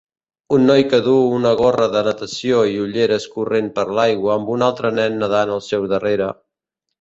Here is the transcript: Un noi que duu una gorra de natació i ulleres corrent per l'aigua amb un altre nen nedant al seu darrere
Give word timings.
Un 0.55 0.63
noi 0.67 0.85
que 0.93 0.99
duu 1.07 1.25
una 1.39 1.51
gorra 1.59 1.89
de 1.95 2.01
natació 2.07 2.63
i 2.69 2.73
ulleres 2.85 3.27
corrent 3.35 3.69
per 3.77 3.85
l'aigua 3.99 4.33
amb 4.39 4.51
un 4.57 4.65
altre 4.69 4.93
nen 5.01 5.21
nedant 5.25 5.55
al 5.59 5.63
seu 5.69 5.87
darrere 5.95 6.33